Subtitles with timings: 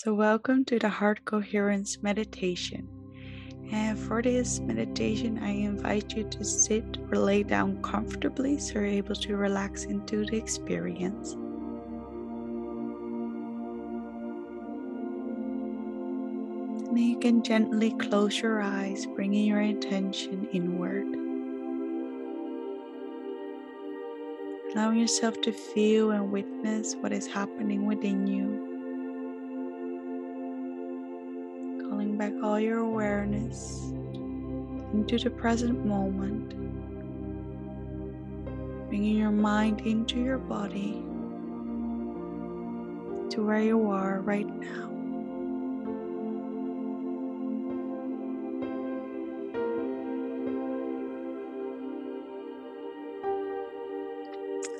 [0.00, 2.88] So, welcome to the Heart Coherence Meditation.
[3.72, 8.86] And for this meditation, I invite you to sit or lay down comfortably so you're
[8.86, 11.32] able to relax into the experience.
[16.86, 21.08] And you can gently close your eyes, bringing your attention inward.
[24.74, 28.57] Allowing yourself to feel and witness what is happening within you.
[32.42, 33.90] All your awareness
[34.92, 36.50] into the present moment,
[38.88, 41.02] bringing your mind into your body
[43.30, 44.84] to where you are right now.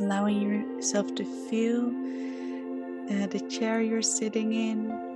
[0.01, 1.89] Allowing yourself to feel
[3.11, 5.08] uh, the chair you're sitting in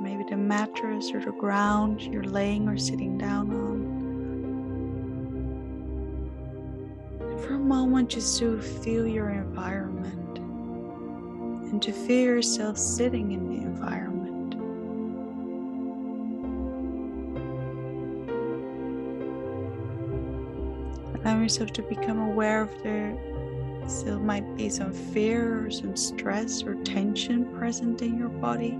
[0.00, 3.98] maybe the mattress or the ground you're laying or sitting down on.
[7.42, 13.62] For a moment, just to feel your environment and to feel yourself sitting in the
[13.62, 14.54] environment.
[21.20, 23.16] Allow yourself to become aware of there
[23.86, 28.78] still might be some fear or some stress or tension present in your body.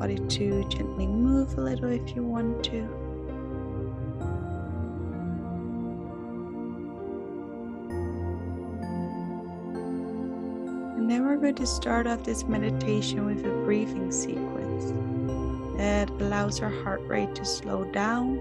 [0.00, 2.78] Body to gently move a little if you want to.
[10.96, 14.94] And then we're going to start off this meditation with a breathing sequence
[15.76, 18.38] that allows our heart rate to slow down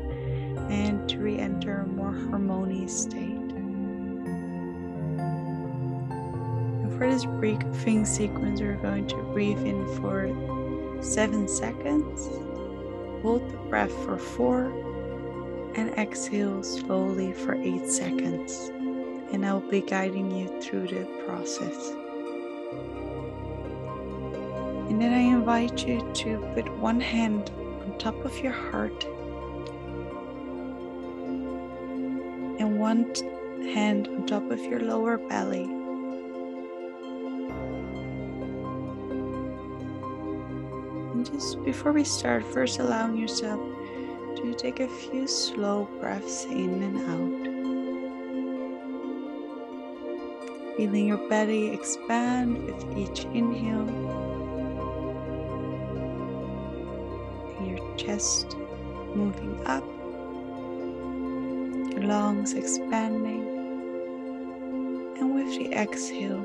[0.69, 3.35] and to re enter a more harmonious state.
[6.97, 10.27] For this breathing sequence, we're going to breathe in for
[11.03, 12.27] seven seconds.
[13.21, 14.65] Hold the breath for four
[15.75, 18.71] and exhale slowly for eight seconds.
[19.31, 21.91] And I'll be guiding you through the process.
[24.89, 27.51] And then I invite you to put one hand
[27.81, 29.05] on top of your heart
[32.59, 33.13] and one
[33.73, 35.78] hand on top of your lower belly.
[41.31, 43.59] Just before we start, first allowing yourself
[44.37, 47.49] to take a few slow breaths in and out.
[50.77, 53.89] Feeling your belly expand with each inhale.
[57.57, 58.55] And your chest
[59.13, 59.83] moving up.
[61.93, 63.45] Your lungs expanding.
[65.19, 66.43] And with the exhale,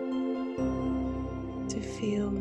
[1.68, 2.32] to feel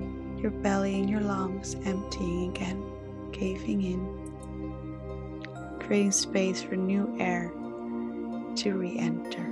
[0.43, 2.83] your belly and your lungs emptying again,
[3.31, 7.49] caving in, creating space for new air
[8.57, 9.49] to re enter.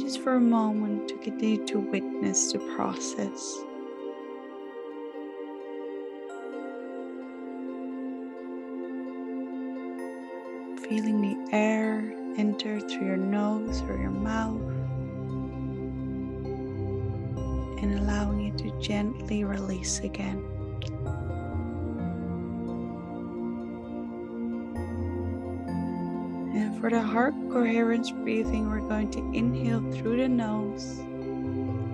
[0.00, 3.58] Just for a moment to continue to witness the process.
[10.88, 14.69] Feeling the air enter through your nose or your mouth
[17.82, 20.44] and allowing it to gently release again.
[26.54, 30.98] And for the heart coherence breathing, we're going to inhale through the nose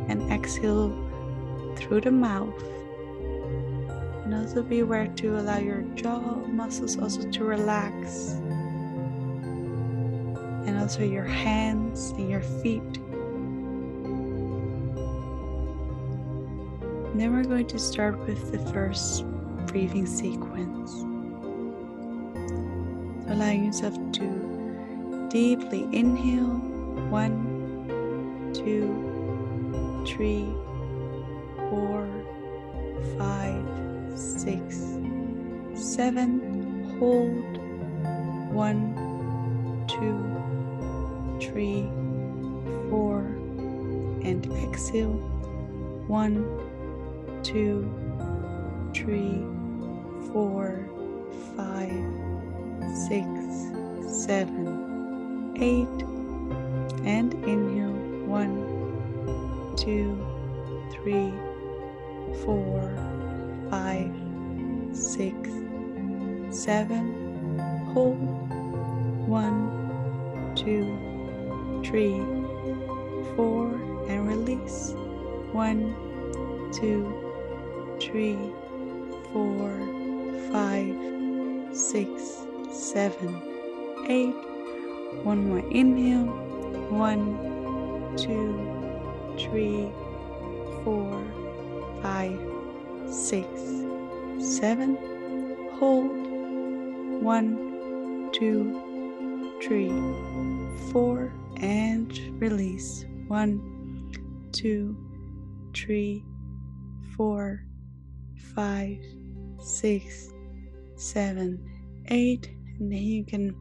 [0.08, 0.90] and exhale
[1.76, 2.62] through the mouth.
[4.24, 8.30] And also be aware to allow your jaw muscles also to relax.
[10.66, 12.98] And also your hands and your feet
[17.16, 19.24] And then we're going to start with the first
[19.64, 20.90] breathing sequence.
[20.90, 21.06] So
[23.32, 26.60] allowing yourself to deeply inhale
[27.08, 30.44] one, two, three,
[31.70, 32.06] four,
[33.16, 33.64] five,
[34.14, 34.76] six,
[35.72, 36.98] seven.
[36.98, 37.56] Hold
[38.52, 38.92] one,
[39.88, 40.20] two,
[41.48, 41.88] three,
[42.90, 43.20] four,
[44.22, 45.16] and exhale
[46.08, 46.65] one
[47.46, 47.88] two,
[48.92, 49.46] three,
[50.32, 50.88] four,
[51.56, 51.92] five,
[53.06, 53.28] six,
[54.04, 56.02] seven, eight,
[57.06, 57.92] and inhale
[58.26, 58.56] one,
[59.76, 60.18] two,
[60.90, 61.32] three,
[62.44, 62.82] four,
[63.70, 64.10] five,
[64.92, 65.48] six,
[66.50, 67.58] seven,
[67.94, 68.18] hold
[69.28, 69.70] one,
[70.56, 70.82] two,
[71.84, 72.18] three,
[73.36, 73.72] four,
[74.08, 74.94] and release.
[75.52, 75.94] One,
[76.72, 77.15] two,
[78.16, 78.38] three,
[79.30, 79.70] four,
[80.50, 80.96] five,
[81.76, 83.42] six, seven,
[84.08, 84.34] eight.
[85.22, 86.24] One more inhale.
[86.88, 88.56] One, two,
[89.36, 89.90] three,
[90.82, 91.22] four,
[92.00, 92.40] five,
[93.10, 93.46] six,
[94.40, 94.96] seven.
[95.78, 96.08] Hold.
[97.22, 99.92] One, two, three,
[100.90, 102.10] four, and
[102.40, 103.04] release.
[103.28, 103.60] One,
[104.52, 104.96] two,
[105.74, 106.24] three,
[107.14, 107.65] four,
[108.56, 108.98] five,
[109.60, 110.32] six,
[110.96, 111.62] seven,
[112.08, 112.50] eight.
[112.80, 113.54] And then you can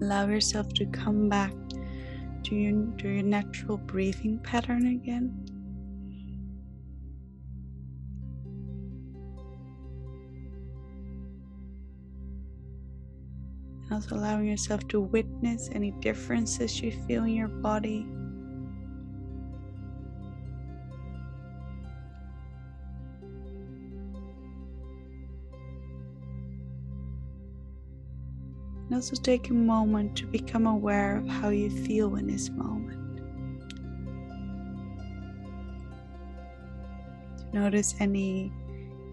[0.00, 1.52] allow yourself to come back
[2.44, 5.40] to your, to your natural breathing pattern again.
[13.90, 18.06] Also allowing yourself to witness any differences you feel in your body.
[29.04, 33.20] Also take a moment to become aware of how you feel in this moment.
[37.52, 38.50] Notice any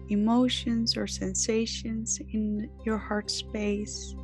[0.08, 4.14] emotions or sensations in your heart space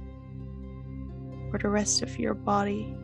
[1.52, 2.96] or the rest of your body.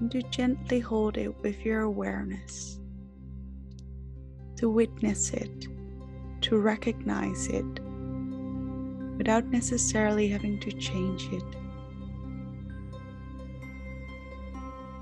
[0.00, 2.80] And to gently hold it with your awareness,
[4.56, 5.68] to witness it
[6.48, 7.66] to recognize it
[9.18, 11.44] without necessarily having to change it.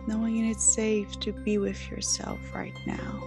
[0.09, 3.23] Knowing it's safe to be with yourself right now.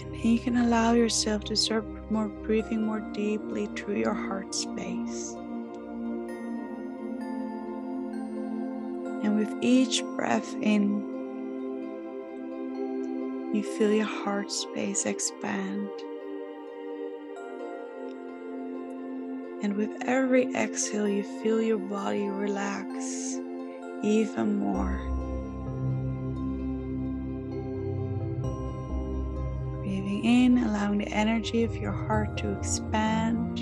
[0.00, 5.36] And you can allow yourself to start more breathing more deeply through your heart space.
[9.60, 11.14] Each breath in,
[13.54, 15.88] you feel your heart space expand.
[19.62, 23.38] And with every exhale, you feel your body relax
[24.02, 25.00] even more.
[29.82, 33.58] Breathing in, allowing the energy of your heart to expand,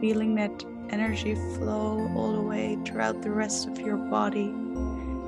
[0.00, 4.52] feeling that energy flow all the way throughout the rest of your body,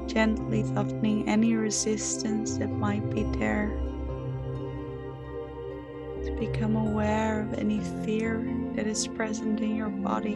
[0.06, 3.68] gently softening any resistance that might be there.
[6.24, 10.34] To become aware of any fear that is present in your body.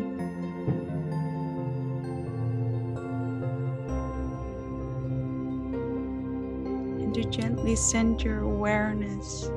[7.03, 9.51] And to gently send your awareness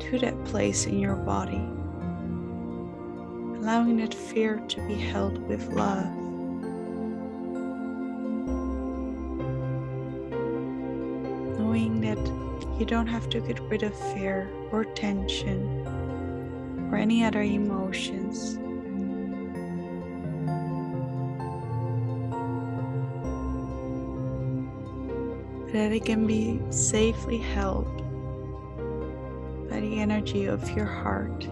[0.00, 1.68] to that place in your body
[3.68, 6.27] allowing that fear to be held with love.
[12.08, 15.86] That you don't have to get rid of fear or tension
[16.90, 18.56] or any other emotions.
[25.72, 27.84] That it can be safely held
[29.68, 31.46] by the energy of your heart.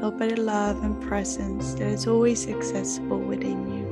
[0.00, 3.83] held by the love and presence that is always accessible within you.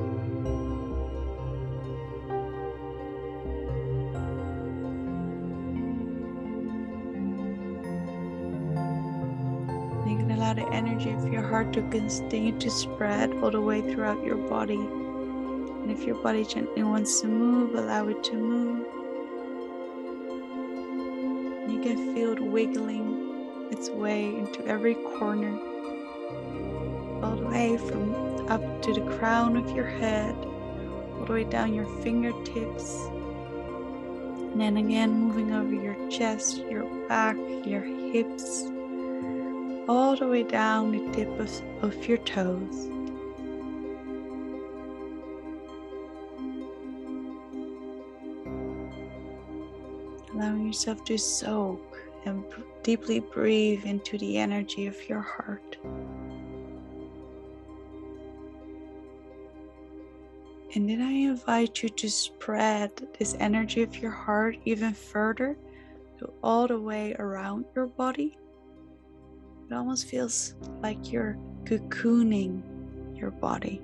[10.53, 14.35] Allow the energy of your heart to continue to spread all the way throughout your
[14.35, 14.75] body.
[14.75, 18.87] And if your body gently wants to move, allow it to move.
[21.69, 25.59] You can feel it wiggling its way into every corner
[27.23, 30.35] all the way from up to the crown of your head,
[31.17, 33.07] all the way down your fingertips.
[34.51, 38.65] And then again, moving over your chest, your back, your hips,
[39.87, 42.89] all the way down the tip of, of your toes.
[50.33, 52.43] Allowing yourself to soak and
[52.81, 55.77] deeply breathe into the energy of your heart.
[60.75, 65.55] And then I invite you to spread this energy of your heart even further
[66.17, 68.37] to all the way around your body.
[69.73, 70.53] It almost feels
[70.83, 72.61] like you're cocooning
[73.19, 73.81] your body.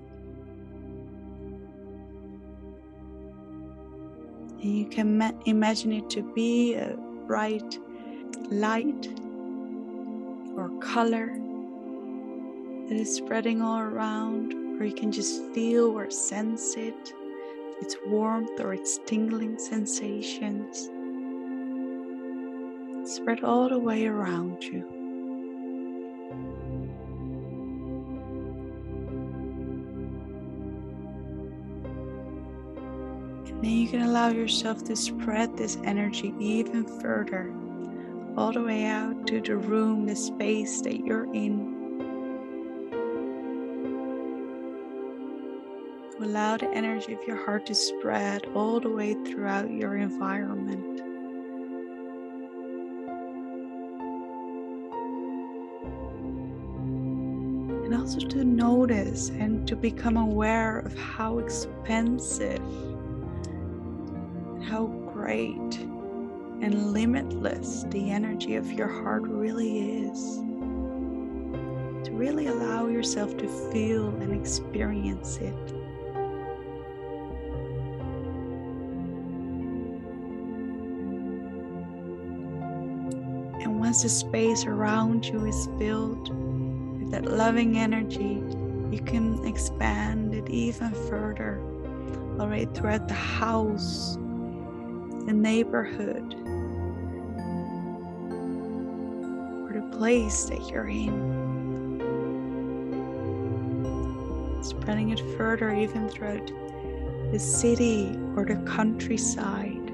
[4.62, 7.80] And you can ma- imagine it to be a bright
[8.52, 9.08] light
[10.56, 11.34] or color
[12.88, 17.14] that is spreading all around, or you can just feel or sense it,
[17.82, 20.88] its warmth or its tingling sensations.
[23.12, 24.99] Spread all the way around you.
[33.70, 37.54] You can allow yourself to spread this energy even further,
[38.36, 41.76] all the way out to the room, the space that you're in.
[46.20, 51.00] Allow the energy of your heart to spread all the way throughout your environment.
[57.86, 62.62] And also to notice and to become aware of how expensive
[64.64, 65.80] how great
[66.62, 70.38] and limitless the energy of your heart really is.
[72.04, 75.54] To really allow yourself to feel and experience it.
[83.62, 86.30] And once the space around you is filled
[87.00, 88.44] with that loving energy,
[88.92, 91.62] you can expand it even further,
[92.40, 94.18] all right, throughout the house
[95.30, 96.34] the neighborhood,
[99.64, 101.14] or the place that you're in.
[104.64, 106.52] Spreading it further, even throughout
[107.32, 109.92] the city or the countryside,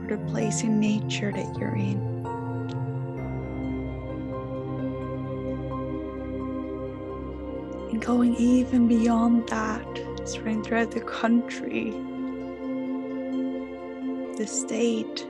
[0.00, 2.00] or the place in nature that you're in.
[7.92, 9.86] And going even beyond that,
[10.24, 11.94] spreading throughout the country
[14.36, 15.26] the state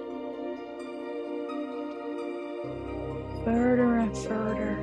[3.45, 4.77] further and further.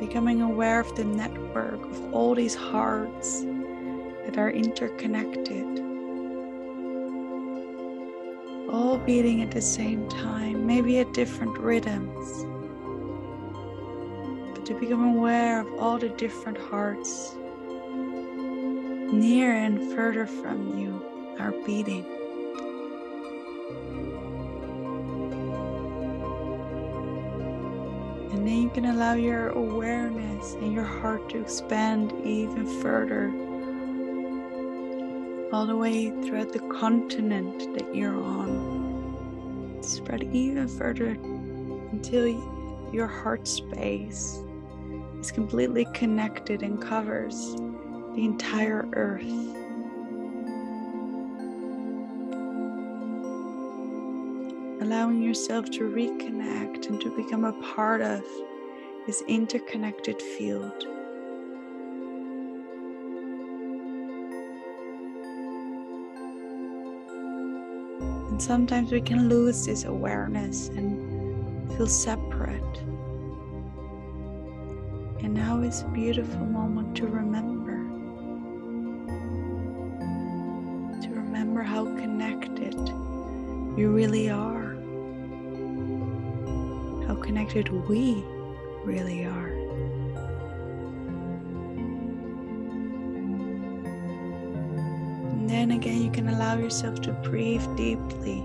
[0.00, 3.42] Becoming aware of the network of all these hearts
[4.24, 5.64] that are interconnected,
[8.70, 12.46] all beating at the same time, maybe at different rhythms.
[14.54, 17.36] But to become aware of all the different hearts
[19.12, 21.02] near and further from you
[21.38, 22.04] are beating.
[28.32, 33.30] And then you can allow your awareness and your heart to expand even further,
[35.52, 39.78] all the way throughout the continent that you're on.
[39.82, 41.10] Spread even further
[41.92, 42.26] until
[42.92, 44.42] your heart space
[45.20, 47.56] is completely connected and covers
[48.16, 49.22] the entire earth.
[54.80, 58.24] Allowing yourself to reconnect and to become a part of
[59.06, 60.86] this interconnected field.
[68.30, 72.62] And sometimes we can lose this awareness and feel separate.
[75.22, 77.55] And now is a beautiful moment to remember
[83.76, 84.74] you really are,
[87.06, 88.24] how connected we
[88.84, 89.48] really are.
[95.28, 98.42] And then again, you can allow yourself to breathe deeply.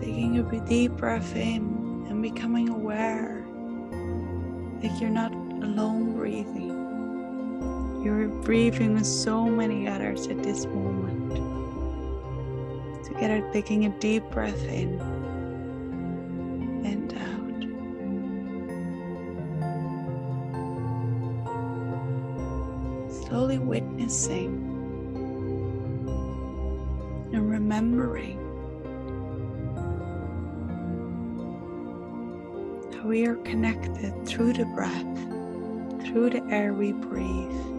[0.00, 3.46] Taking a deep breath in and becoming aware
[4.82, 6.75] that you're not alone breathing.
[8.06, 11.34] You're breathing with so many others at this moment.
[13.04, 15.00] Together, taking a deep breath in
[16.86, 17.62] and out.
[23.26, 24.54] Slowly witnessing
[27.32, 28.38] and remembering
[32.94, 35.16] how we are connected through the breath,
[36.06, 37.75] through the air we breathe.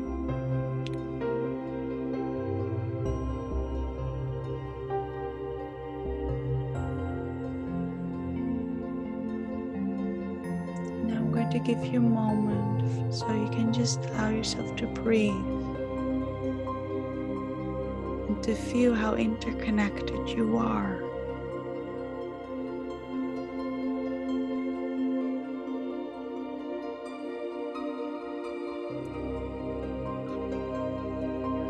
[11.50, 15.32] going to give you a moment so you can just allow yourself to breathe
[18.28, 21.02] and to feel how interconnected you are.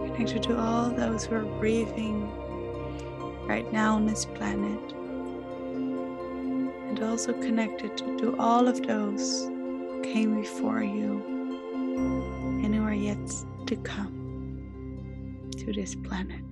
[0.05, 2.27] You're connected to all those who are breathing
[3.47, 4.93] right now on this planet
[6.89, 9.49] and also connected to all of those
[10.03, 11.23] came before you
[12.63, 13.17] and who are yet
[13.65, 16.43] to come to this planet.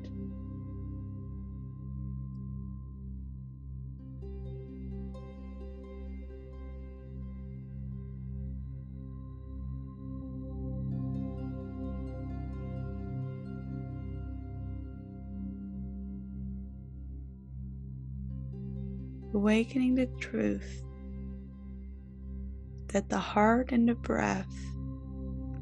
[19.35, 20.81] awakening the truth
[22.95, 24.47] that the heart and the breath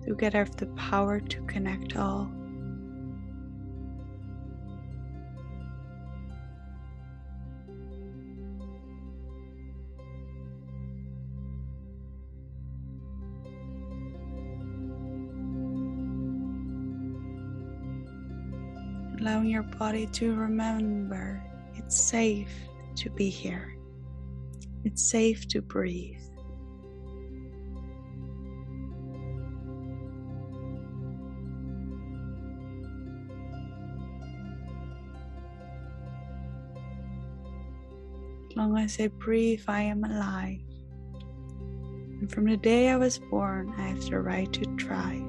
[0.06, 2.30] together have the power to connect all.
[19.20, 22.54] Allowing your body to remember it's safe
[22.98, 23.76] to be here.
[24.84, 26.20] It's safe to breathe.
[38.68, 40.60] Long as I breathe, I am alive.
[42.22, 45.20] And from the day I was born, I have the right to thrive.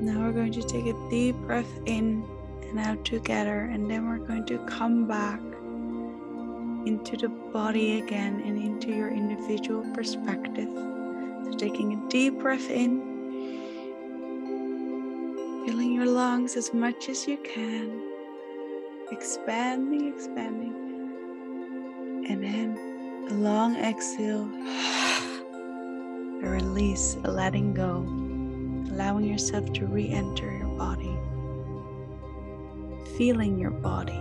[0.00, 2.24] Now we're going to take a deep breath in
[2.62, 5.40] and out together, and then we're going to come back
[6.86, 10.68] into the body again and into your individual perspective.
[10.72, 13.00] So, taking a deep breath in,
[15.66, 18.02] filling your lungs as much as you can,
[19.10, 20.74] expanding, expanding,
[22.28, 22.78] and then
[23.30, 24.48] a long exhale,
[26.42, 28.20] a release, a letting go
[29.00, 31.16] allowing yourself to re enter your body,
[33.16, 34.20] feeling your body.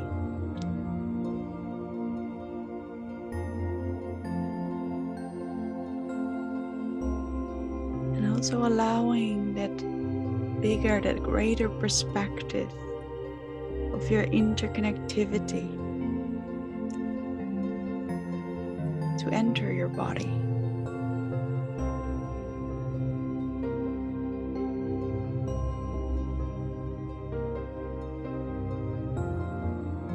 [8.39, 12.71] Also allowing that bigger, that greater perspective
[13.91, 15.67] of your interconnectivity
[19.19, 20.31] to enter your body.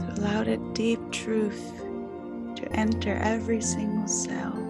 [0.00, 1.62] To allow that deep truth
[2.56, 4.63] to enter every single cell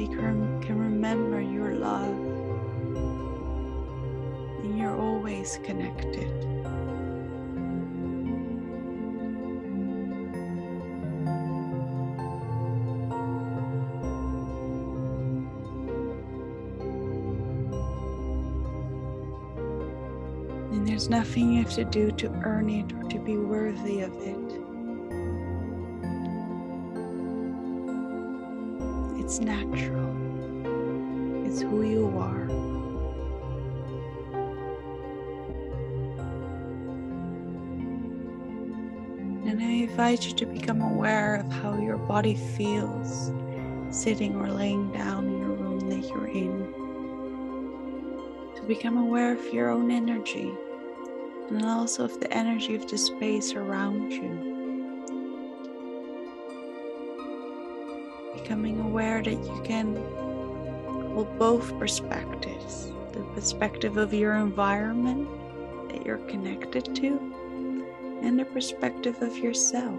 [0.00, 2.16] you can, can remember your love
[4.64, 6.30] and you're always connected.
[20.72, 24.16] And there's nothing you have to do to earn it or to be worthy of
[24.22, 24.69] it.
[29.30, 30.10] It's natural,
[31.46, 32.48] it's who you are.
[39.48, 43.30] And I invite you to become aware of how your body feels
[43.90, 46.66] sitting or laying down in your room that you're in
[48.56, 50.50] to become aware of your own energy
[51.50, 54.49] and also of the energy of the space around you.
[58.42, 59.96] Becoming aware that you can
[61.14, 65.28] hold both perspectives the perspective of your environment
[65.88, 67.18] that you're connected to,
[68.22, 69.98] and the perspective of yourself.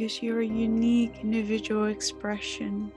[0.00, 2.90] because you're a unique individual expression.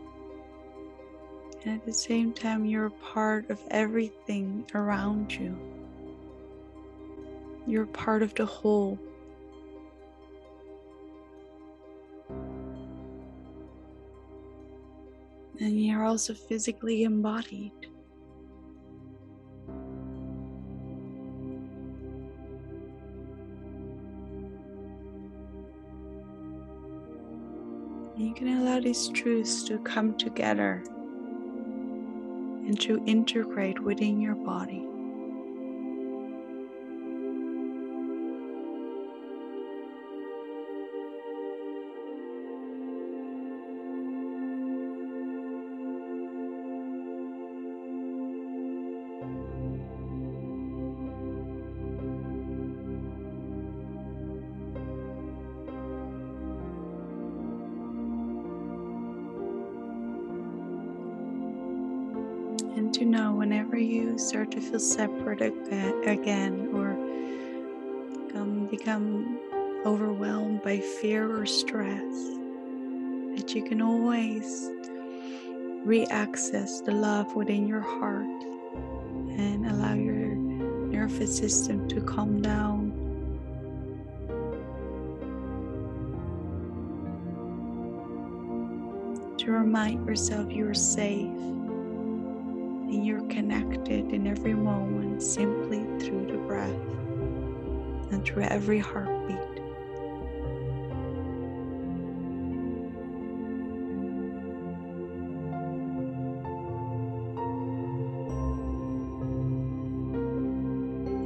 [1.65, 5.57] And at the same time, you're a part of everything around you.
[7.65, 8.99] You're part of the whole.
[15.59, 17.71] And you're also physically embodied.
[28.15, 30.83] you can allow these truths to come together
[32.73, 34.92] and to integrate within your body.
[62.83, 66.89] And to know whenever you start to feel separate again or
[68.37, 69.39] um, become
[69.85, 72.13] overwhelmed by fear or stress,
[73.37, 74.69] that you can always
[75.85, 78.43] re-access the love within your heart
[79.39, 82.91] and allow your nervous system to calm down.
[89.37, 91.31] To remind yourself you are safe
[92.93, 96.69] and you're connected in every moment simply through the breath
[98.11, 99.39] and through every heartbeat.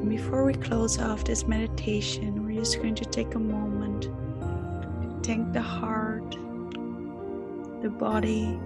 [0.10, 5.54] before we close off this meditation, we're just going to take a moment to thank
[5.54, 6.32] the heart,
[7.82, 8.58] the body,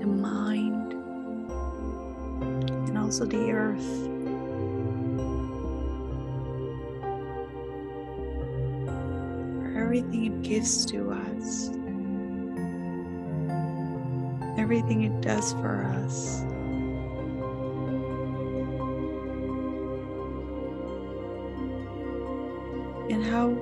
[0.00, 0.75] the mind,
[3.06, 3.86] also the earth.
[9.78, 11.70] Everything it gives to us,
[14.58, 16.42] everything it does for us.
[23.08, 23.56] and how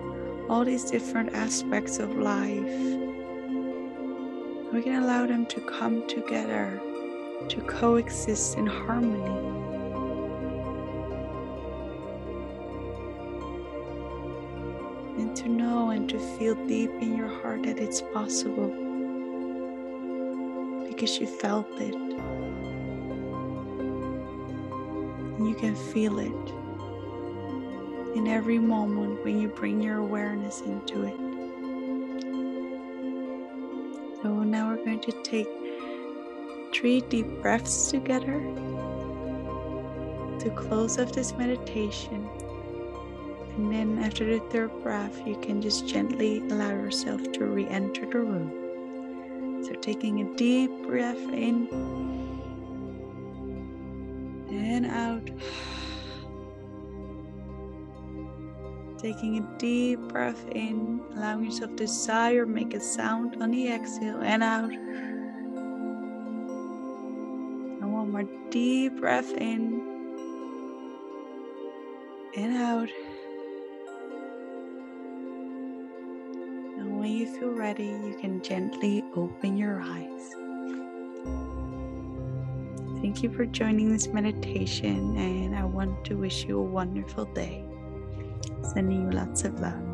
[0.48, 2.80] all these different aspects of life
[4.72, 6.80] we can allow them to come together
[7.48, 9.22] to coexist in harmony.
[15.18, 18.68] And to know and to feel deep in your heart that it's possible.
[20.88, 21.94] Because you felt it.
[25.36, 26.52] And you can feel it.
[28.16, 31.16] In every moment when you bring your awareness into it.
[34.22, 35.48] So now we're going to take
[36.84, 38.38] three deep breaths together
[40.38, 42.28] to close off this meditation.
[43.56, 48.04] And then after the third breath, you can just gently allow yourself to re enter
[48.04, 49.64] the room.
[49.64, 51.68] So taking a deep breath in
[54.50, 55.30] and out.
[58.98, 63.68] Taking a deep breath in, allowing yourself to sigh or make a sound on the
[63.68, 64.70] exhale and out.
[68.54, 69.82] Deep breath in
[72.36, 72.88] and out.
[76.78, 80.36] And when you feel ready, you can gently open your eyes.
[83.00, 87.64] Thank you for joining this meditation, and I want to wish you a wonderful day.
[88.62, 89.93] Sending you lots of love.